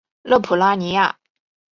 [0.23, 1.19] 勒普拉尼亚。